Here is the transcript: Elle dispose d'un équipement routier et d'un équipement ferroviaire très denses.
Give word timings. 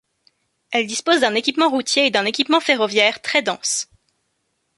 Elle 0.71 0.87
dispose 0.87 1.19
d'un 1.21 1.35
équipement 1.35 1.69
routier 1.69 2.07
et 2.07 2.09
d'un 2.09 2.25
équipement 2.25 2.59
ferroviaire 2.59 3.21
très 3.21 3.43
denses. 3.43 3.87